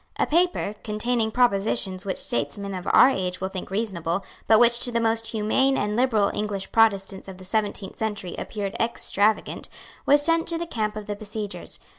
[0.17, 4.91] A paper, containing propositions which statesmen of our age will think reasonable, but which to
[4.91, 9.69] the most humane and liberal English Protestants of the seventeenth century appeared extravagant,
[10.07, 11.79] was sent to the camp of the besiegers.